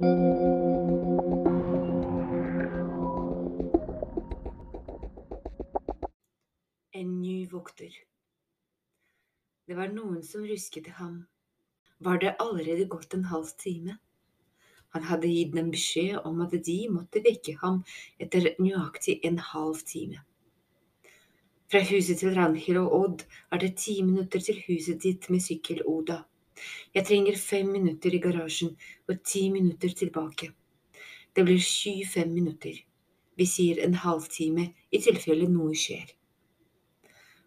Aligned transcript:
En 0.00 0.10
ny 7.22 7.46
vokter. 7.50 7.90
Det 9.66 9.74
var 9.74 9.88
noen 9.90 10.22
som 10.22 10.46
rusket 10.46 10.86
i 10.86 10.90
ham. 11.00 11.26
Var 11.98 12.18
det 12.22 12.36
allerede 12.38 12.84
gått 12.84 13.14
en 13.14 13.24
halv 13.24 13.50
time? 13.58 13.98
Han 14.94 15.02
hadde 15.02 15.26
gitt 15.26 15.56
dem 15.58 15.74
beskjed 15.74 16.22
om 16.22 16.46
at 16.46 16.54
de 16.54 16.78
måtte 16.94 17.18
vekke 17.26 17.58
ham 17.58 17.82
etter 18.22 18.54
nøyaktig 18.62 19.18
en 19.26 19.42
halv 19.50 19.82
time. 19.82 20.22
Fra 21.66 21.82
huset 21.90 22.22
til 22.22 22.38
Ranhild 22.38 22.84
og 22.86 22.94
Odd 23.02 23.26
er 23.50 23.66
det 23.66 23.74
ti 23.82 24.02
minutter 24.06 24.38
til 24.38 24.62
huset 24.68 25.02
ditt 25.02 25.26
med 25.26 25.42
sykkel, 25.42 25.82
Oda. 25.82 26.22
Jeg 26.94 27.06
trenger 27.08 27.40
fem 27.40 27.72
minutter 27.72 28.14
i 28.14 28.20
garasjen 28.22 28.74
og 29.08 29.22
ti 29.24 29.48
minutter 29.54 29.94
tilbake. 30.02 30.52
Det 31.34 31.44
blir 31.44 31.60
25 31.62 32.32
minutter. 32.34 32.78
Vi 33.38 33.46
sier 33.46 33.82
en 33.84 33.94
halvtime 34.02 34.64
i 34.90 35.00
tilfelle 35.02 35.46
noe 35.50 35.76
skjer. 35.78 36.08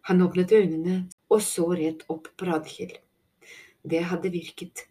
Han 0.07 0.23
åpnet 0.25 0.53
øynene 0.55 0.95
og 1.29 1.41
så 1.45 1.67
rett 1.75 2.05
opp 2.09 2.29
på 2.37 2.47
Radhild. 2.47 2.95
Det 3.83 4.03
hadde 4.11 4.31
virket. 4.31 4.85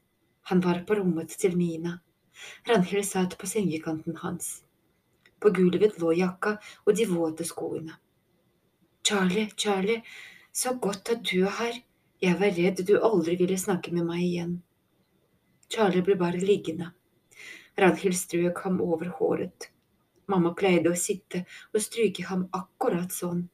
Han 0.50 0.60
var 0.60 0.82
på 0.86 0.98
rommet 0.98 1.32
til 1.40 1.56
Nina. 1.58 1.98
Ranhild 2.68 3.06
satt 3.06 3.36
på 3.38 3.46
sengekanten 3.46 4.16
hans. 4.22 4.62
På 5.40 5.52
gulvet 5.56 5.98
lå 6.02 6.12
jakka 6.18 6.56
og 6.84 6.96
de 6.96 7.06
våte 7.08 7.46
skoene. 7.48 7.96
Charlie, 9.06 9.50
Charlie, 9.56 10.02
så 10.52 10.74
godt 10.74 11.08
at 11.08 11.24
du 11.24 11.44
er 11.44 11.56
her. 11.58 11.80
Jeg 12.20 12.36
var 12.40 12.52
redd 12.52 12.82
du 12.86 12.98
aldri 13.00 13.36
ville 13.40 13.56
snakke 13.58 13.94
med 13.96 14.04
meg 14.04 14.24
igjen. 14.26 14.56
Charlie 15.72 16.04
ble 16.04 16.18
bare 16.20 16.40
liggende. 16.42 16.90
Radhild 17.80 18.18
strøk 18.18 18.60
ham 18.66 18.80
over 18.84 19.08
håret. 19.16 19.70
Mamma 20.28 20.52
pleide 20.54 20.92
å 20.92 20.98
sitte 20.98 21.46
og 21.72 21.80
stryke 21.80 22.26
ham 22.28 22.44
akkurat 22.52 23.14
sånn. 23.14 23.46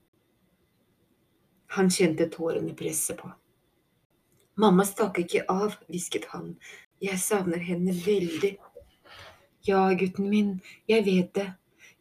Han 1.77 1.91
kjente 1.95 2.27
tårene 2.33 2.75
presse 2.75 3.15
på. 3.15 3.31
Mamma 4.59 4.85
stakk 4.89 5.21
ikke 5.23 5.45
av, 5.53 5.77
hvisket 5.87 6.27
han. 6.33 6.55
Jeg 7.03 7.21
savner 7.23 7.63
henne 7.63 7.93
veldig. 7.93 8.57
Ja, 9.69 9.83
gutten 10.01 10.31
min, 10.33 10.55
jeg 10.91 11.05
vet 11.07 11.35
det. 11.39 11.51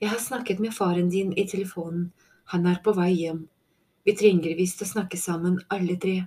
Jeg 0.02 0.09
har 0.11 0.22
snakket 0.23 0.61
med 0.64 0.73
faren 0.73 1.09
din 1.14 1.34
i 1.38 1.45
telefonen. 1.48 2.14
Han 2.54 2.66
er 2.66 2.82
på 2.84 2.94
vei 2.95 3.11
hjem. 3.14 3.45
Vi 4.06 4.16
trenger 4.17 4.58
visst 4.58 4.82
å 4.82 4.88
snakke 4.88 5.17
sammen, 5.17 5.59
alle 5.70 5.98
tre. 6.02 6.23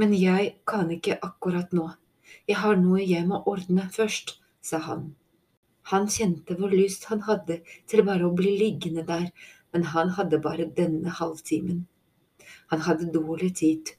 Men 0.00 0.14
jeg 0.16 0.54
kan 0.70 0.90
ikke 0.94 1.18
akkurat 1.20 1.74
nå. 1.76 1.90
Jeg 2.48 2.56
har 2.62 2.78
noe 2.80 3.02
jeg 3.04 3.26
må 3.28 3.42
ordne 3.52 3.88
først, 3.92 4.38
sa 4.64 4.80
han. 4.86 5.10
Han 5.92 6.06
kjente 6.08 6.56
hvor 6.56 6.72
lyst 6.72 7.08
han 7.10 7.24
hadde 7.26 7.60
til 7.90 8.04
bare 8.06 8.28
å 8.28 8.36
bli 8.36 8.54
liggende 8.60 9.04
der, 9.08 9.26
men 9.72 9.88
han 9.92 10.12
hadde 10.16 10.40
bare 10.42 10.68
denne 10.76 11.12
halvtimen. 11.20 11.82
Han 12.72 12.84
hadde 12.86 13.10
dårlig 13.14 13.50
tid. 13.60 13.92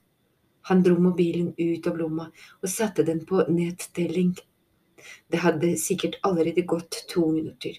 Han 0.69 0.83
dro 0.85 0.97
mobilen 1.01 1.53
ut 1.57 1.87
av 1.89 1.97
lomma 2.01 2.27
og 2.31 2.69
satte 2.69 3.05
den 3.07 3.23
på 3.27 3.45
nedtelling. 3.49 4.33
Det 5.31 5.41
hadde 5.45 5.75
sikkert 5.81 6.19
allerede 6.27 6.65
gått 6.73 7.03
to 7.09 7.25
minutter. 7.31 7.77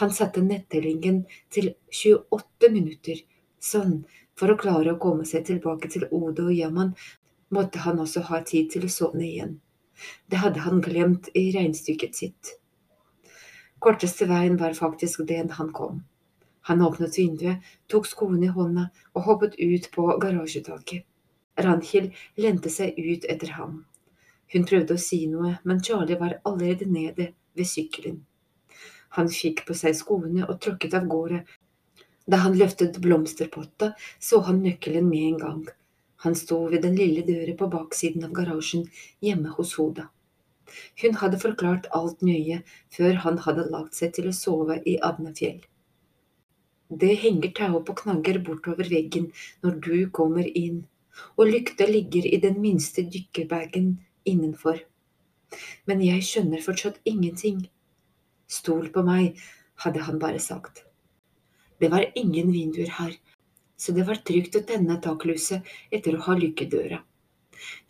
Han 0.00 0.12
satte 0.12 0.44
nettellingen 0.44 1.24
til 1.52 1.72
28 1.92 2.72
minutter. 2.72 3.22
Sånn, 3.62 4.02
for 4.38 4.52
å 4.52 4.58
klare 4.60 4.94
å 4.94 5.00
komme 5.00 5.26
seg 5.28 5.44
tilbake 5.48 5.90
til 5.92 6.08
Ode 6.10 6.48
og 6.48 6.54
Yaman, 6.56 6.94
måtte 7.52 7.84
han 7.84 8.00
også 8.02 8.24
ha 8.30 8.40
tid 8.48 8.72
til 8.72 8.86
å 8.88 8.92
sovne 8.92 9.26
igjen. 9.28 9.60
Det 10.26 10.40
hadde 10.42 10.64
han 10.64 10.80
glemt 10.84 11.28
i 11.38 11.50
regnestykket 11.54 12.16
sitt. 12.16 12.56
Korteste 13.82 14.26
veien 14.30 14.56
var 14.60 14.74
faktisk 14.78 15.24
den 15.28 15.50
han 15.58 15.72
kom. 15.76 16.02
Han 16.70 16.82
åpnet 16.86 17.18
vinduet, 17.18 17.62
tok 17.90 18.06
skoene 18.06 18.46
i 18.46 18.52
hånda 18.56 18.88
og 19.14 19.24
hoppet 19.26 19.56
ut 19.58 19.88
på 19.94 20.06
garasjetaket. 20.22 21.04
Ranhild 21.58 22.14
lente 22.40 22.70
seg 22.70 22.96
ut 22.96 23.26
etter 23.28 23.56
ham. 23.58 23.82
Hun 24.52 24.66
prøvde 24.68 24.94
å 24.94 25.02
si 25.02 25.24
noe, 25.28 25.56
men 25.64 25.82
Charlie 25.84 26.18
var 26.20 26.38
allerede 26.48 26.86
nede 26.88 27.32
ved 27.58 27.68
sykkelen. 27.68 28.22
Han 29.18 29.28
fikk 29.28 29.66
på 29.68 29.76
seg 29.76 29.96
skoene 29.98 30.46
og 30.46 30.60
tråkket 30.64 30.94
av 30.96 31.08
gårde. 31.10 31.42
Da 32.30 32.38
han 32.44 32.56
løftet 32.56 33.00
blomsterpotta, 33.02 33.92
så 34.20 34.40
han 34.46 34.62
nøkkelen 34.64 35.08
med 35.08 35.26
en 35.32 35.40
gang. 35.42 35.62
Han 36.22 36.34
sto 36.38 36.58
ved 36.70 36.84
den 36.86 36.96
lille 36.98 37.24
døra 37.26 37.54
på 37.58 37.68
baksiden 37.70 38.24
av 38.26 38.34
garasjen 38.36 38.84
hjemme 39.26 39.54
hos 39.56 39.74
Hoda. 39.78 40.08
Hun 41.02 41.18
hadde 41.20 41.40
forklart 41.42 41.88
alt 41.98 42.22
nøye 42.22 42.62
før 42.96 43.18
han 43.24 43.40
hadde 43.46 43.68
lagt 43.74 43.98
seg 43.98 44.14
til 44.16 44.30
å 44.30 44.36
sove 44.36 44.78
i 44.88 44.96
Abnefjell. 45.08 45.60
Det 47.02 47.14
henger 47.24 47.52
tau 47.56 47.80
på 47.88 47.96
knagger 48.02 48.38
bortover 48.46 48.88
veggen 48.92 49.30
når 49.64 49.76
du 49.86 49.96
kommer 50.18 50.46
inn, 50.46 50.82
og 51.36 51.48
lykta 51.48 51.88
ligger 51.88 52.28
i 52.28 52.40
den 52.40 52.60
minste 52.60 53.04
dykkerbagen 53.14 53.94
innenfor. 54.28 54.78
Men 55.88 56.04
jeg 56.04 56.24
skjønner 56.28 56.64
fortsatt 56.64 57.00
ingenting. 57.08 57.66
Stol 58.48 58.88
på 58.92 59.04
meg, 59.04 59.40
hadde 59.82 60.04
han 60.06 60.20
bare 60.22 60.40
sagt. 60.40 60.84
Det 61.80 61.90
var 61.90 62.06
ingen 62.14 62.52
vinduer 62.54 62.92
her, 63.00 63.16
så 63.82 63.94
det 63.96 64.04
var 64.06 64.20
trygt 64.28 64.54
å 64.58 64.62
tenne 64.66 65.00
taklyset 65.02 65.66
etter 65.90 66.14
å 66.14 66.22
ha 66.28 66.36
lukket 66.38 66.70
døra. 66.74 67.00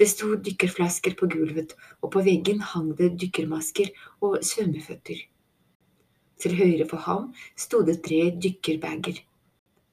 Det 0.00 0.08
sto 0.08 0.34
dykkerflasker 0.46 1.14
på 1.18 1.28
gulvet, 1.32 1.74
og 2.00 2.12
på 2.14 2.22
veggen 2.24 2.60
hang 2.72 2.92
det 2.96 3.12
dykkermasker 3.20 3.92
og 4.24 4.40
svømmeføtter. 4.48 5.20
Til 6.42 6.56
høyre 6.58 6.88
for 6.90 7.04
ham 7.06 7.28
sto 7.64 7.82
det 7.86 8.00
tre 8.06 8.24
dykkerbager. 8.44 9.20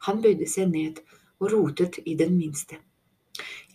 Han 0.08 0.22
bøyde 0.24 0.48
seg 0.50 0.72
ned 0.72 1.02
og 1.40 1.52
rotet 1.54 2.00
i 2.06 2.16
den 2.20 2.38
minste. 2.40 2.80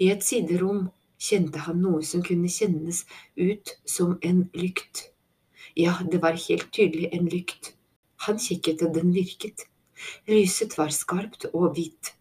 I 0.01 0.11
et 0.15 0.25
siderom 0.27 0.89
kjente 1.21 1.61
han 1.67 1.81
noe 1.85 2.03
som 2.05 2.25
kunne 2.25 2.51
kjennes 2.53 3.05
ut 3.37 3.77
som 3.89 4.17
en 4.23 4.47
lykt. 4.57 5.11
Ja, 5.77 5.97
det 6.11 6.21
var 6.25 6.41
helt 6.49 6.73
tydelig 6.73 7.13
en 7.13 7.31
lykt. 7.31 7.75
Han 8.27 8.41
kikket, 8.41 8.83
og 8.83 8.95
den 8.97 9.13
virket. 9.15 9.69
Lyset 10.31 10.77
var 10.79 10.93
skarpt 10.95 11.49
og 11.53 11.75
hvitt. 11.77 12.15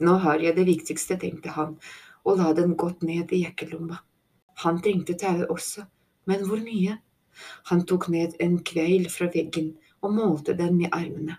Nå 0.00 0.16
har 0.24 0.40
jeg 0.40 0.56
det 0.56 0.66
viktigste, 0.68 1.18
tenkte 1.20 1.52
han, 1.56 1.76
og 2.24 2.40
la 2.40 2.54
den 2.56 2.76
godt 2.80 3.04
ned 3.04 3.32
i 3.36 3.42
jakkelomma. 3.44 4.00
Han 4.64 4.80
trengte 4.84 5.16
tauet 5.20 5.50
også, 5.52 5.86
men 6.28 6.44
hvor 6.48 6.60
mye? 6.64 6.98
Han 7.70 7.84
tok 7.88 8.08
ned 8.12 8.36
en 8.44 8.58
kveil 8.70 9.06
fra 9.12 9.28
veggen 9.32 9.74
og 10.00 10.16
målte 10.16 10.56
den 10.56 10.76
med 10.80 10.92
armene. 10.96 11.38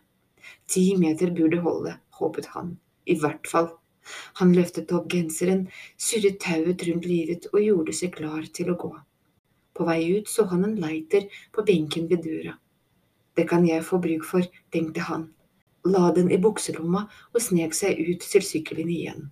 Ti 0.69 0.95
meter 0.97 1.33
burde 1.37 1.61
holde, 1.61 1.97
håpet 2.17 2.49
han. 2.55 2.75
I 3.05 3.17
hvert 3.21 3.47
fall. 3.49 3.69
Han 4.39 4.53
løftet 4.57 4.91
opp 4.97 5.09
genseren, 5.13 5.67
surret 5.97 6.39
tauet 6.41 6.85
rundt 6.87 7.05
livet 7.05 7.45
og 7.51 7.61
gjorde 7.61 7.93
seg 7.97 8.15
klar 8.17 8.45
til 8.53 8.71
å 8.73 8.77
gå. 8.81 8.91
På 9.77 9.85
vei 9.87 10.01
ut 10.17 10.29
så 10.29 10.47
han 10.51 10.65
en 10.67 10.79
lighter 10.81 11.27
på 11.53 11.65
benken 11.67 12.09
ved 12.09 12.25
døra. 12.25 12.57
Det 13.37 13.45
kan 13.49 13.65
jeg 13.67 13.85
få 13.87 14.01
bruk 14.03 14.25
for, 14.27 14.47
tenkte 14.73 15.05
han, 15.07 15.29
la 15.85 16.11
den 16.15 16.31
i 16.31 16.39
bukselomma 16.41 17.05
og 17.33 17.41
snek 17.41 17.75
seg 17.77 17.99
ut 17.99 18.25
til 18.33 18.45
sykkelen 18.45 18.89
igjen. 18.89 19.29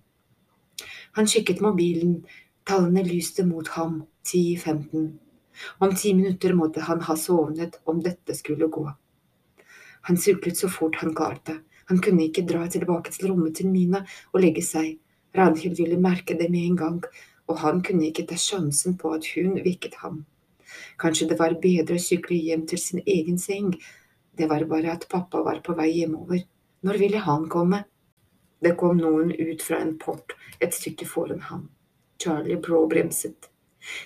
Han 1.18 1.28
sjekket 1.30 1.62
mobilen, 1.62 2.20
tallene 2.66 3.04
lyste 3.06 3.44
mot 3.46 3.68
ham, 3.76 4.04
10.15. 4.26 5.10
Om 5.82 5.94
ti 5.96 6.14
minutter 6.14 6.54
måtte 6.54 6.84
han 6.86 7.02
ha 7.06 7.16
sovnet 7.16 7.80
om 7.84 8.00
dette 8.02 8.34
skulle 8.38 8.70
gå. 8.70 8.86
Han 10.08 10.16
syklet 10.16 10.56
så 10.56 10.70
fort 10.72 10.96
han 11.02 11.14
klarte, 11.14 11.58
han 11.90 11.98
kunne 12.00 12.28
ikke 12.28 12.46
dra 12.48 12.66
tilbake 12.70 13.12
til 13.12 13.32
rommet 13.32 13.56
til 13.58 13.68
Mina 13.68 14.04
og 14.32 14.40
legge 14.44 14.62
seg, 14.64 14.98
Ranhild 15.36 15.76
ville 15.78 15.98
merke 16.00 16.36
det 16.38 16.48
med 16.50 16.66
en 16.68 16.76
gang, 16.78 17.00
og 17.50 17.58
han 17.58 17.82
kunne 17.82 18.08
ikke 18.08 18.26
ta 18.30 18.38
sjansen 18.38 18.96
på 18.98 19.12
at 19.16 19.26
hun 19.34 19.58
vekket 19.64 19.98
ham. 20.02 20.24
Kanskje 21.02 21.28
det 21.32 21.38
var 21.40 21.58
bedre 21.62 21.98
å 21.98 22.02
sykle 22.02 22.38
hjem 22.38 22.64
til 22.70 22.78
sin 22.78 23.02
egen 23.06 23.38
seng, 23.42 23.74
det 24.40 24.48
var 24.48 24.64
bare 24.70 24.94
at 24.94 25.04
pappa 25.12 25.42
var 25.44 25.60
på 25.64 25.76
vei 25.76 25.90
hjemover. 25.92 26.42
Når 26.80 26.98
ville 27.02 27.20
han 27.20 27.44
komme? 27.52 27.82
Det 28.60 28.72
kom 28.80 28.96
noen 29.00 29.32
ut 29.36 29.62
fra 29.62 29.80
en 29.84 29.96
port 30.00 30.34
et 30.60 30.74
stykke 30.74 31.08
foran 31.08 31.44
ham. 31.50 31.68
Charlie 32.20 32.60
bråbremset. 32.60 33.50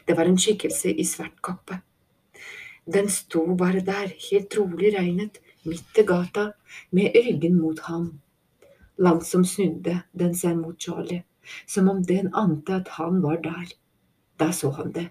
Det 0.07 0.15
var 0.19 0.31
en 0.31 0.39
skikkelse 0.39 0.91
i 0.91 1.07
svart 1.07 1.39
kappe. 1.43 1.81
Den 2.87 3.09
sto 3.11 3.47
bare 3.59 3.81
der, 3.87 4.11
helt 4.31 4.59
rolig 4.59 4.93
regnet, 4.95 5.39
midt 5.65 5.99
i 5.99 6.05
gata, 6.07 6.51
med 6.91 7.15
ryggen 7.17 7.57
mot 7.61 7.81
ham. 7.89 8.11
Langsomt 8.99 9.49
snudde 9.49 10.03
den 10.13 10.35
seg 10.39 10.59
mot 10.59 10.79
Charlie 10.79 11.25
som 11.67 11.89
om 11.89 12.03
den 12.03 12.35
ante 12.35 12.75
at 12.75 12.89
han 12.99 13.23
var 13.23 13.41
der. 13.43 13.73
Da 14.39 14.53
så 14.53 14.71
han 14.71 14.93
det. 14.93 15.11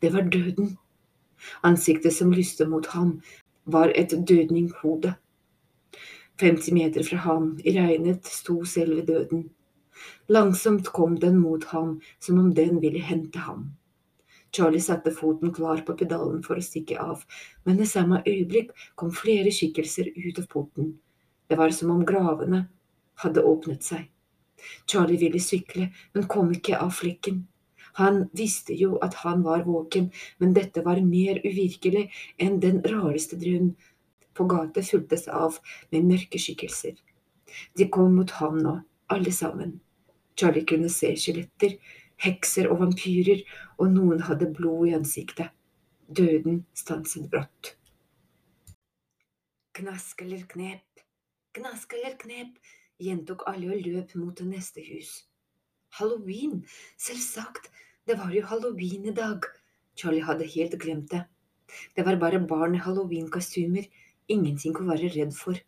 Det 0.00 0.12
var 0.12 0.22
døden. 0.22 0.76
Ansiktet 1.62 2.14
som 2.14 2.32
lyste 2.32 2.66
mot 2.66 2.86
ham, 2.86 3.20
var 3.66 3.92
et 3.94 4.14
dødninghode. 4.28 5.14
50 6.40 6.72
meter 6.72 7.02
fra 7.02 7.16
ham, 7.24 7.54
i 7.64 7.72
regnet, 7.74 8.26
sto 8.26 8.64
selve 8.64 9.02
døden. 9.06 9.48
Langsomt 10.28 10.88
kom 10.92 11.16
den 11.20 11.38
mot 11.40 11.64
ham, 11.72 12.00
som 12.20 12.38
om 12.38 12.54
den 12.54 12.80
ville 12.80 13.00
hente 13.00 13.38
ham. 13.38 13.70
Charlie 14.52 14.80
satte 14.80 15.10
foten 15.10 15.52
klar 15.54 15.82
på 15.86 15.96
pedalen 15.96 16.42
for 16.44 16.56
å 16.56 16.64
stikke 16.64 17.00
av, 17.02 17.24
men 17.64 17.80
i 17.80 17.88
samme 17.88 18.22
øyeblikk 18.26 18.70
kom 18.94 19.10
flere 19.12 19.52
skikkelser 19.52 20.12
ut 20.14 20.38
av 20.40 20.46
porten. 20.52 20.94
Det 21.48 21.58
var 21.58 21.74
som 21.74 21.90
om 21.94 22.04
gravene 22.06 22.66
hadde 23.22 23.44
åpnet 23.44 23.84
seg. 23.84 24.06
Charlie 24.86 25.20
ville 25.20 25.40
sykle, 25.42 25.90
men 26.14 26.28
kom 26.30 26.52
ikke 26.54 26.78
av 26.80 26.94
flekken. 26.96 27.44
Han 27.96 28.26
visste 28.36 28.76
jo 28.76 28.98
at 29.04 29.14
han 29.22 29.42
var 29.46 29.64
våken, 29.64 30.10
men 30.38 30.54
dette 30.56 30.82
var 30.84 31.00
mer 31.00 31.40
uvirkelig 31.44 32.06
enn 32.42 32.58
den 32.60 32.82
rareste 32.84 33.38
drøm. 33.40 33.72
På 34.36 34.44
gata 34.44 34.82
fulgtes 34.84 35.28
av 35.32 35.56
med 35.94 36.04
mørke 36.04 36.40
skikkelser. 36.40 36.98
De 37.78 37.86
kom 37.88 38.18
mot 38.18 38.30
ham 38.36 38.58
nå, 38.60 38.74
alle 39.08 39.32
sammen. 39.32 39.78
Charlie 40.36 40.66
kunne 40.68 40.90
se 40.92 41.14
skjeletter, 41.16 41.78
hekser 42.20 42.68
og 42.68 42.82
vampyrer, 42.82 43.40
og 43.80 43.94
noen 43.94 44.20
hadde 44.28 44.50
blod 44.58 44.90
i 44.90 44.96
ansiktet. 44.98 45.54
Døden 46.06 46.66
stanset 46.76 47.30
brått. 47.32 47.72
Knask 49.76 50.20
eller 50.24 50.44
knep, 50.48 51.00
knask 51.56 51.96
eller 51.96 52.14
knep, 52.20 52.60
gjentok 53.00 53.44
alle 53.50 53.72
og 53.72 53.88
løp 53.88 54.14
mot 54.20 54.36
det 54.36 54.46
neste 54.48 54.84
hus. 54.84 55.16
Halloween, 55.98 56.64
selvsagt, 56.96 57.70
det 58.06 58.18
var 58.18 58.34
jo 58.34 58.42
halloween 58.46 59.06
i 59.08 59.14
dag. 59.14 59.46
Charlie 59.96 60.24
hadde 60.26 60.46
helt 60.52 60.76
glemt 60.82 61.10
det. 61.10 61.24
Det 61.96 62.04
var 62.06 62.16
bare 62.22 62.40
barn 62.40 62.76
i 62.76 62.82
halloweenkostymer, 62.82 63.86
ingenting 64.28 64.76
å 64.76 64.86
være 64.90 65.10
redd 65.14 65.32
for. 65.34 65.58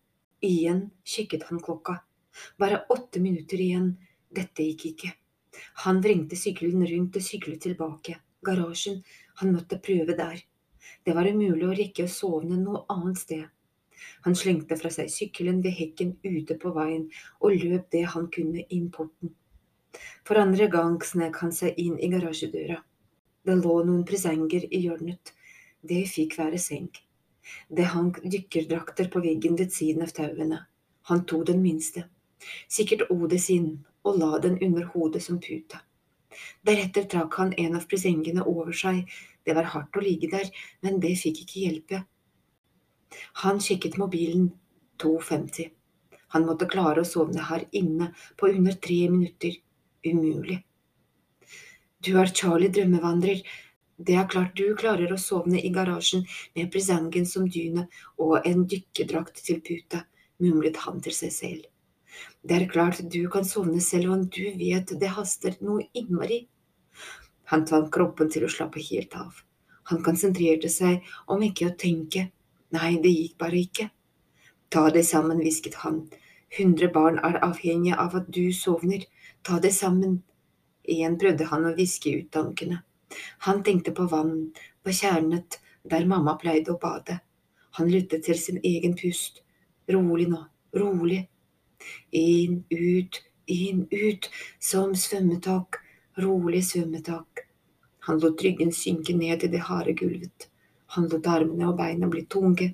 Igjen 0.44 0.84
kikket 1.02 1.48
han 1.48 1.62
klokka. 1.64 1.96
Bare 2.58 2.84
åtte 2.94 3.20
minutter 3.20 3.60
igjen, 3.60 3.96
dette 4.30 4.62
gikk 4.62 4.84
ikke. 4.92 5.12
Han 5.84 6.02
vrengte 6.04 6.38
sykkelen 6.38 6.86
rundt 6.86 7.18
og 7.18 7.24
syklet 7.24 7.64
tilbake. 7.64 8.18
Garasjen, 8.46 9.02
han 9.40 9.54
måtte 9.54 9.80
prøve 9.82 10.14
der. 10.18 10.38
Det 11.04 11.14
var 11.16 11.26
umulig 11.26 11.66
å 11.66 11.74
rekke 11.74 12.06
å 12.06 12.12
sovne 12.12 12.60
noe 12.60 12.84
annet 12.92 13.18
sted. 13.18 13.48
Han 14.26 14.36
slengte 14.38 14.78
fra 14.78 14.90
seg 14.94 15.10
sykkelen 15.10 15.58
ved 15.64 15.74
hekken 15.74 16.14
ute 16.22 16.54
på 16.62 16.70
veien 16.76 17.08
og 17.40 17.56
løp 17.58 17.90
det 17.94 18.04
han 18.14 18.30
kunne 18.34 18.62
inn 18.74 18.90
porten. 18.94 19.34
For 20.29 20.40
andre 20.40 20.69
gang 20.73 20.99
snek 21.05 21.40
han 21.43 21.52
seg 21.56 21.79
inn 21.81 21.96
i 21.99 22.11
garasjedøra. 22.12 22.79
Det 23.49 23.56
lå 23.62 23.76
noen 23.88 24.05
presanger 24.08 24.67
i 24.69 24.82
hjørnet. 24.85 25.32
Det 25.81 26.02
fikk 26.11 26.37
være 26.40 26.61
seng. 26.61 26.90
Det 27.73 27.87
hang 27.94 28.12
dykkerdrakter 28.20 29.08
på 29.12 29.23
veggen 29.25 29.56
ved 29.56 29.73
siden 29.73 30.05
av 30.05 30.12
tauene. 30.17 30.58
Han 31.08 31.25
tok 31.25 31.46
den 31.49 31.62
minste. 31.64 32.05
Sikkert 32.69 33.08
Ode 33.11 33.38
sin, 33.40 33.70
og 34.05 34.19
la 34.20 34.38
den 34.44 34.58
under 34.64 34.85
hodet 34.93 35.23
som 35.25 35.40
pute. 35.40 35.81
Deretter 36.69 37.06
trakk 37.08 37.38
han 37.40 37.55
en 37.56 37.79
av 37.79 37.87
presengene 37.88 38.44
over 38.44 38.76
seg, 38.76 39.08
det 39.44 39.56
var 39.56 39.70
hardt 39.73 39.96
å 39.96 40.05
ligge 40.05 40.29
der, 40.35 40.50
men 40.85 41.00
det 41.00 41.14
fikk 41.23 41.43
ikke 41.44 41.62
hjelpe. 41.64 42.02
Han 43.43 43.62
sjekket 43.64 43.96
mobilen, 43.96 44.50
2.50. 45.00 45.73
Han 46.35 46.44
måtte 46.44 46.69
klare 46.69 47.02
å 47.02 47.08
sovne 47.08 47.46
her 47.49 47.64
inne 47.73 48.11
på 48.37 48.50
under 48.52 48.76
tre 48.85 48.99
minutter, 49.08 49.56
umulig. 50.12 50.60
Du 52.05 52.14
er 52.20 52.31
Charlie 52.31 52.70
drømmevandrer, 52.70 53.43
det 53.99 54.14
er 54.14 54.28
klart 54.31 54.55
du 54.55 54.76
klarer 54.78 55.10
å 55.10 55.19
sovne 55.19 55.58
i 55.58 55.72
garasjen 55.75 56.22
med 56.55 56.70
presangen 56.70 57.26
som 57.26 57.49
dyne 57.50 57.88
og 58.22 58.46
en 58.46 58.62
dykkerdrakt 58.70 59.43
til 59.43 59.58
pute, 59.66 60.05
mumlet 60.38 60.78
han 60.84 61.02
til 61.02 61.16
seg 61.16 61.34
selv. 61.34 61.64
Det 62.46 62.55
er 62.55 62.70
klart 62.70 63.02
du 63.10 63.25
kan 63.32 63.46
sovne 63.46 63.82
selv 63.82 64.14
om 64.14 64.22
du 64.31 64.44
vet 64.60 64.94
det 65.00 65.10
haster 65.16 65.58
noe 65.60 65.88
innmari. 65.99 66.44
Han 67.50 67.66
tvang 67.66 67.88
kroppen 67.90 68.31
til 68.31 68.46
å 68.46 68.52
slappe 68.52 68.82
helt 68.87 69.19
av. 69.19 69.43
Han 69.90 70.02
konsentrerte 70.04 70.70
seg 70.70 71.04
om 71.26 71.43
ikke 71.43 71.70
å 71.70 71.76
tenke. 71.81 72.28
Nei, 72.76 72.99
det 73.02 73.11
gikk 73.11 73.38
bare 73.40 73.58
ikke. 73.64 73.88
Ta 74.70 74.87
deg 74.94 75.06
sammen, 75.08 75.40
hvisket 75.43 75.81
han. 75.82 76.02
Hundre 76.56 76.88
barn 76.88 77.18
er 77.24 77.40
avhengige 77.44 77.96
av 78.00 78.16
at 78.16 78.28
du 78.32 78.52
sovner. 78.56 79.04
Ta 79.44 79.58
det 79.60 79.74
sammen. 79.76 80.22
Igjen 80.88 81.18
prøvde 81.20 81.48
han 81.50 81.66
å 81.68 81.74
viske 81.76 82.14
ut 82.16 82.30
tankene. 82.32 82.82
Han 83.46 83.62
tenkte 83.64 83.92
på 83.96 84.06
vann, 84.08 84.50
på 84.82 84.92
tjernet 84.92 85.60
der 85.88 86.06
mamma 86.08 86.36
pleide 86.40 86.72
å 86.72 86.80
bade. 86.80 87.20
Han 87.78 87.90
lyttet 87.92 88.24
til 88.24 88.38
sin 88.40 88.60
egen 88.64 88.96
pust. 88.96 89.42
Rolig 89.88 90.28
nå, 90.28 90.40
rolig. 90.76 91.22
Inn, 92.10 92.64
ut, 92.70 93.20
inn, 93.46 93.84
ut, 93.92 94.28
som 94.60 94.94
svømmetak, 94.96 95.80
rolig 96.24 96.64
svømmetak. 96.66 97.44
Han 98.08 98.20
lot 98.24 98.42
ryggen 98.42 98.72
synke 98.72 99.14
ned 99.16 99.44
i 99.44 99.52
det 99.52 99.64
harde 99.68 99.94
gulvet. 99.96 100.48
Han 100.96 101.08
lot 101.12 101.26
armene 101.28 101.68
og 101.68 101.76
beina 101.78 102.08
bli 102.08 102.24
tunge. 102.26 102.72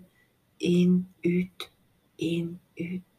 Inn, 0.63 1.01
ut, 1.27 1.69
inn, 2.23 2.55
ut. 2.79 3.14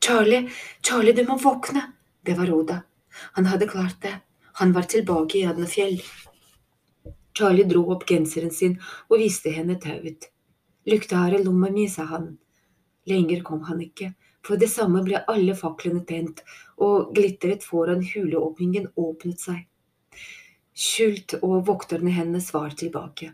Charlie, 0.00 0.48
Charlie, 0.82 1.12
du 1.12 1.24
må 1.26 1.36
våkne! 1.38 1.92
Det 2.22 2.34
var 2.34 2.50
Oda. 2.52 2.82
Han 3.32 3.46
hadde 3.46 3.68
klart 3.68 4.02
det. 4.02 4.14
Han 4.52 4.72
var 4.72 4.82
tilbake 4.82 5.38
i 5.38 5.44
Adnafjell. 5.44 6.02
Charlie 7.38 7.64
dro 7.64 7.84
opp 7.92 8.06
genseren 8.06 8.50
sin 8.50 8.76
og 9.08 9.18
viste 9.20 9.50
henne 9.54 9.78
tauet. 9.82 10.30
Lukta 10.88 11.24
her 11.24 11.38
i 11.38 11.42
lomma 11.44 11.70
mi, 11.70 11.88
sa 11.88 12.06
han. 12.10 12.30
Lenger 13.06 13.42
kom 13.46 13.62
han 13.68 13.82
ikke, 13.84 14.12
for 14.46 14.60
det 14.60 14.70
samme 14.72 15.02
ble 15.06 15.20
alle 15.30 15.54
faklene 15.56 16.04
tent, 16.08 16.42
og 16.78 17.12
glitteret 17.14 17.66
foran 17.66 18.02
huleåpningen 18.04 18.90
åpnet 18.96 19.42
seg. 19.42 19.66
Skjult 20.78 21.38
og 21.42 21.66
vokterne 21.66 22.14
hennes 22.14 22.52
var 22.54 22.74
tilbake. 22.78 23.32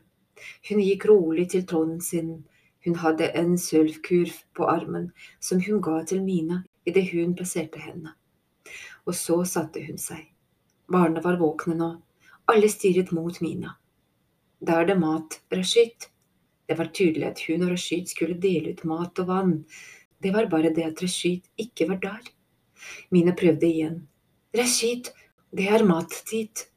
Hun 0.69 0.81
gikk 0.85 1.09
rolig 1.11 1.49
til 1.53 1.65
tronen 1.69 2.01
sin, 2.05 2.37
hun 2.85 2.99
hadde 3.01 3.31
en 3.39 3.57
sølvkurv 3.59 4.35
på 4.57 4.69
armen 4.69 5.11
som 5.41 5.63
hun 5.65 5.81
ga 5.85 6.03
til 6.09 6.23
Mina 6.25 6.63
idet 6.87 7.09
hun 7.13 7.35
passerte 7.37 7.81
henne. 7.81 8.13
Og 9.09 9.17
så 9.17 9.41
satte 9.49 9.83
hun 9.85 10.01
seg. 10.01 10.27
Barna 10.91 11.23
var 11.25 11.41
våkne 11.41 11.77
nå, 11.79 11.91
alle 12.53 12.69
stirret 12.69 13.13
mot 13.17 13.41
Mina. 13.41 13.77
Da 14.61 14.81
er 14.81 14.89
det 14.89 14.99
mat, 15.01 15.41
Rashid, 15.53 16.09
det 16.69 16.79
var 16.79 16.93
tydelig 16.97 17.27
at 17.29 17.41
hun 17.47 17.65
og 17.67 17.73
Rashid 17.75 18.09
skulle 18.09 18.37
dele 18.41 18.73
ut 18.73 18.85
mat 18.89 19.19
og 19.21 19.29
vann. 19.29 19.57
Det 20.23 20.33
var 20.33 20.49
bare 20.53 20.73
det 20.73 20.87
at 20.87 21.03
Rashid 21.03 21.49
ikke 21.61 21.89
var 21.91 22.01
der. 22.05 22.31
Mina 23.13 23.33
prøvde 23.37 23.69
igjen. 23.69 23.99
Rashid, 24.57 25.11
det 25.57 25.69
er 25.69 25.85
mattid. 25.85 26.69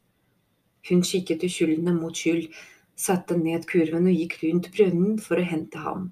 Hun 0.90 1.04
kikket 1.04 1.44
uskyldende 1.44 1.94
mot 1.96 2.16
skyld, 2.16 2.48
satte 2.98 3.38
ned 3.38 3.68
kurven 3.70 4.10
og 4.10 4.18
gikk 4.18 4.40
rundt 4.44 4.72
brønnen 4.74 5.18
for 5.22 5.40
å 5.40 5.48
hente 5.48 5.82
ham. 5.82 6.12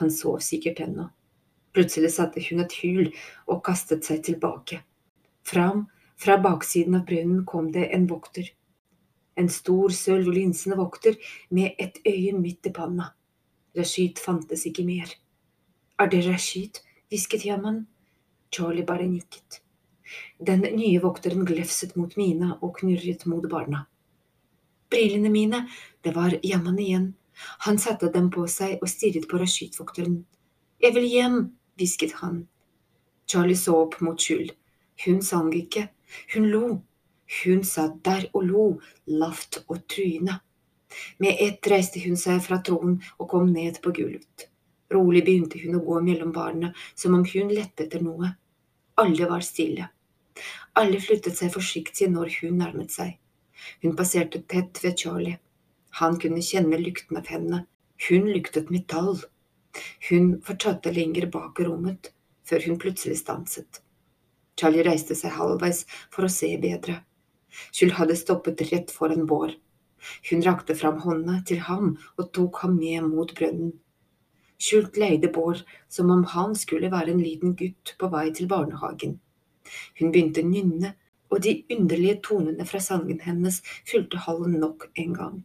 Han 0.00 0.12
sov 0.12 0.40
sikkert 0.44 0.80
ennå. 0.84 1.08
Plutselig 1.72 2.12
satte 2.14 2.42
hun 2.44 2.60
et 2.60 2.74
hyl 2.82 3.08
og 3.48 3.62
kastet 3.64 4.04
seg 4.04 4.20
tilbake. 4.26 4.82
Fram, 5.48 5.86
fra 6.20 6.36
baksiden 6.38 6.98
av 6.98 7.06
brønnen 7.08 7.46
kom 7.48 7.72
det 7.72 7.88
en 7.96 8.06
vokter. 8.10 8.50
En 9.40 9.48
stor, 9.48 9.90
sølvlinsende 9.96 10.76
vokter 10.76 11.16
med 11.50 11.72
et 11.80 11.98
øye 12.04 12.36
midt 12.36 12.68
i 12.68 12.74
panna. 12.76 13.14
Rashid 13.76 14.20
fantes 14.20 14.66
ikke 14.68 14.84
mer. 14.84 15.08
Er 15.98 16.12
det 16.12 16.26
Rashid? 16.28 16.82
hvisket 17.08 17.46
Yaman. 17.48 17.86
Charlie 18.52 18.84
bare 18.84 19.08
nikket. 19.08 19.62
Den 20.38 20.60
nye 20.76 21.00
vokteren 21.00 21.46
glefset 21.48 21.96
mot 21.96 22.16
Mina 22.20 22.58
og 22.60 22.76
knurret 22.80 23.24
mot 23.26 23.48
barna. 23.48 23.86
Brillene 24.92 25.32
mine, 25.32 25.64
det 26.04 26.12
var 26.12 26.38
jammen 26.42 26.78
igjen. 26.78 27.14
Han 27.64 27.78
satte 27.78 28.10
dem 28.12 28.28
på 28.30 28.44
seg 28.50 28.82
og 28.82 28.90
stirret 28.92 29.24
på 29.30 29.38
Rashid-vokteren. 29.40 30.18
Jeg 30.84 30.94
vil 30.96 31.06
hjem, 31.08 31.38
hvisket 31.80 32.18
han. 32.20 32.42
Charlie 33.24 33.56
så 33.56 33.78
opp 33.86 33.96
mot 34.04 34.20
Skjul. 34.20 34.50
Hun 35.06 35.22
sang 35.24 35.48
ikke, 35.56 35.86
hun 36.34 36.50
lo. 36.52 36.66
Hun 37.42 37.62
satt 37.64 38.02
der 38.04 38.26
og 38.36 38.44
lo, 38.44 38.66
lavt 39.08 39.62
og 39.64 39.80
truende. 39.88 40.36
Med 41.16 41.40
ett 41.40 41.70
reiste 41.72 42.02
hun 42.04 42.18
seg 42.20 42.42
fra 42.44 42.60
tronen 42.60 42.98
og 43.16 43.30
kom 43.32 43.48
ned 43.54 43.80
på 43.80 43.94
gulvet. 43.96 44.48
Rolig 44.92 45.24
begynte 45.24 45.62
hun 45.62 45.78
å 45.78 45.84
gå 45.86 46.02
mellom 46.04 46.36
barna, 46.36 46.74
som 46.94 47.16
om 47.16 47.24
hun 47.24 47.48
lette 47.48 47.86
etter 47.86 48.04
noe. 48.04 48.34
Alle 49.00 49.28
var 49.30 49.40
stille. 49.40 49.88
Alle 50.76 51.00
flyttet 51.00 51.38
seg 51.40 51.56
forsiktig 51.56 52.12
når 52.12 52.36
hun 52.42 52.60
nærmet 52.60 52.92
seg. 52.92 53.16
Hun 53.82 53.96
passerte 53.98 54.42
tett 54.48 54.80
ved 54.84 54.98
Charlie. 54.98 55.38
Han 56.00 56.18
kunne 56.20 56.42
kjenne 56.42 56.80
lykten 56.80 57.20
av 57.20 57.28
henne. 57.28 57.64
Hun 58.08 58.28
luktet 58.32 58.70
metall. 58.70 59.20
Hun 60.08 60.34
fortsatte 60.44 60.92
lenger 60.92 61.28
bak 61.32 61.60
rommet, 61.60 62.12
før 62.48 62.66
hun 62.66 62.78
plutselig 62.82 63.20
stanset. 63.22 63.82
Charlie 64.58 64.84
reiste 64.86 65.16
seg 65.18 65.34
halvveis 65.36 65.84
for 66.12 66.26
å 66.26 66.32
se 66.32 66.50
bedre. 66.60 67.00
Skjul 67.72 67.92
hadde 67.98 68.16
stoppet 68.16 68.64
rett 68.70 68.92
foran 68.92 69.26
Bård. 69.28 69.54
Hun 70.30 70.42
rakte 70.42 70.74
fram 70.74 70.98
hånda 71.04 71.38
til 71.48 71.60
ham 71.68 71.96
og 72.18 72.32
tok 72.36 72.62
ham 72.64 72.78
med 72.78 73.06
mot 73.08 73.32
brønnen. 73.38 73.74
Skjult 74.62 74.98
leide 75.00 75.30
Bård 75.34 75.62
som 75.90 76.10
om 76.14 76.24
han 76.32 76.56
skulle 76.58 76.90
være 76.92 77.14
en 77.14 77.22
liten 77.22 77.54
gutt 77.58 77.94
på 77.98 78.10
vei 78.12 78.28
til 78.34 78.48
barnehagen. 78.50 79.18
Hun 79.98 80.12
begynte 80.14 80.42
å 80.42 80.48
nynne, 80.48 80.94
og 81.32 81.40
de 81.44 81.56
underlige 81.72 82.20
tonene 82.28 82.66
fra 82.68 82.80
sangen 82.84 83.20
hennes 83.24 83.62
fylte 83.88 84.20
hallen 84.26 84.58
nok 84.60 84.90
en 85.00 85.14
gang. 85.16 85.42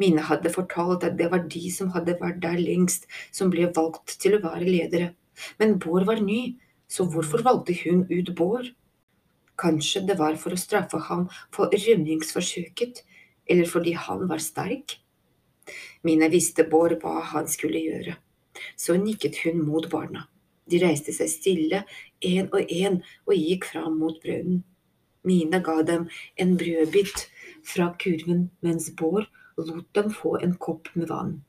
Mine 0.00 0.24
hadde 0.24 0.52
fortalt 0.54 1.04
at 1.04 1.18
det 1.18 1.28
var 1.32 1.44
de 1.52 1.68
som 1.74 1.90
hadde 1.92 2.16
vært 2.20 2.40
der 2.42 2.56
lengst, 2.60 3.04
som 3.34 3.52
ble 3.52 3.68
valgt 3.76 4.16
til 4.22 4.38
å 4.38 4.42
være 4.44 4.64
ledere, 4.64 5.12
men 5.60 5.76
Bård 5.82 6.06
var 6.08 6.22
ny, 6.24 6.56
så 6.88 7.04
hvorfor 7.04 7.44
valgte 7.44 7.76
hun 7.82 8.06
ut 8.08 8.32
Bård? 8.38 8.72
Kanskje 9.58 10.04
det 10.08 10.16
var 10.18 10.38
for 10.40 10.54
å 10.54 10.60
straffe 10.60 11.00
ham 11.10 11.26
for 11.54 11.74
rømningsforsøket, 11.74 13.02
eller 13.50 13.68
fordi 13.68 13.92
han 13.98 14.24
var 14.30 14.42
sterk? 14.42 14.96
Mina 16.06 16.30
visste 16.32 16.64
Bård 16.64 16.96
hva 17.02 17.20
han 17.34 17.50
skulle 17.50 17.82
gjøre, 17.82 18.16
så 18.78 18.96
nikket 18.96 19.42
hun 19.44 19.60
mot 19.66 19.90
barna. 19.92 20.28
De 20.68 20.80
reiste 20.82 21.14
seg 21.16 21.30
stille, 21.32 21.84
én 22.24 22.48
og 22.52 22.68
én, 22.68 23.00
og 23.26 23.34
gikk 23.34 23.68
fram 23.72 23.98
mot 24.00 24.18
brønnen. 24.22 24.62
Mina 25.24 25.58
ga 25.64 25.82
dem 25.82 26.06
en 26.36 26.56
brødbit 26.56 27.26
fra 27.66 27.90
kurven, 28.00 28.48
mens 28.62 28.90
Bård 28.96 29.26
lot 29.58 29.88
dem 29.94 30.10
få 30.14 30.36
en 30.42 30.54
kopp 30.54 30.88
med 30.94 31.08
vann. 31.08 31.42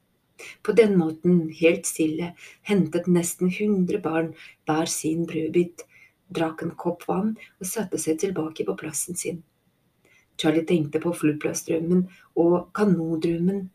På 0.64 0.72
den 0.72 0.98
måten, 0.98 1.50
helt 1.62 1.86
stille, 1.86 2.34
hentet 2.62 3.08
nesten 3.08 3.52
hundre 3.52 4.00
barn 4.02 4.34
hver 4.68 4.90
sin 4.90 5.26
brødbit, 5.28 5.84
drakk 6.36 6.64
en 6.64 6.76
kopp 6.80 7.06
vann 7.10 7.36
og 7.60 7.68
satte 7.68 8.00
seg 8.02 8.20
tilbake 8.24 8.66
på 8.66 8.78
plassen 8.80 9.20
sin. 9.20 9.44
Charlie 10.40 10.66
tenkte 10.66 11.02
på 11.04 11.12
flyplassdrømmen 11.14 12.06
og 12.40 12.70
kanodrømmen. 12.78 13.68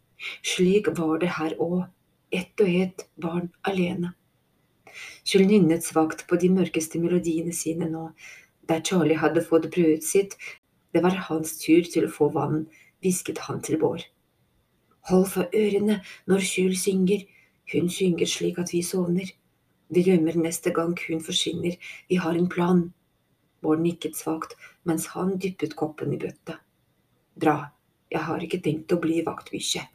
Slik 0.42 0.88
var 0.98 1.18
det 1.20 1.34
her 1.36 1.56
òg, 1.60 1.84
ett 2.32 2.60
og 2.60 2.68
ett 2.68 3.04
barn 3.20 3.50
alene. 3.68 4.14
Kjell 5.24 5.46
nynnet 5.48 5.86
svakt 5.86 6.26
på 6.28 6.38
de 6.40 6.50
mørkeste 6.52 7.00
melodiene 7.02 7.54
sine 7.56 7.90
nå. 7.90 8.08
Der 8.68 8.80
Charlie 8.80 9.18
hadde 9.20 9.44
fått 9.44 9.70
brødet 9.74 10.04
sitt, 10.06 10.36
det 10.94 11.02
var 11.02 11.16
hans 11.28 11.58
tur 11.60 11.84
til 11.84 12.06
å 12.06 12.12
få 12.12 12.30
vann, 12.32 12.66
hvisket 13.02 13.42
han 13.48 13.60
til 13.64 13.80
Bård. 13.82 14.06
Hold 15.10 15.26
for 15.34 15.50
ørene 15.52 15.98
når 16.30 16.44
Kjul 16.48 16.76
synger, 16.80 17.26
hun 17.72 17.90
synger 17.92 18.30
slik 18.30 18.60
at 18.62 18.72
vi 18.72 18.80
sovner. 18.86 19.28
Vi 19.92 20.04
rømmer 20.06 20.38
neste 20.40 20.72
gang 20.72 20.94
hun 21.06 21.20
forsvinner, 21.24 21.76
vi 22.08 22.20
har 22.20 22.38
en 22.38 22.48
plan. 22.48 22.86
Bård 23.60 23.84
nikket 23.84 24.16
svakt 24.16 24.56
mens 24.88 25.10
han 25.12 25.36
dyppet 25.40 25.76
koppen 25.76 26.14
i 26.16 26.20
bøtta. 26.20 26.60
Bra, 27.36 27.58
jeg 28.12 28.24
har 28.28 28.46
ikke 28.46 28.62
tenkt 28.64 28.94
å 28.94 29.00
bli 29.02 29.20
vaktbikkje. 29.26 29.88